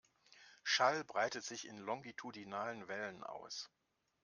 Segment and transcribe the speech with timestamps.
[0.63, 3.69] Schall breitet sich in longitudinalen Wellen aus.